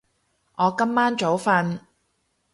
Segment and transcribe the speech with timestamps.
[0.55, 1.79] 我今晚早瞓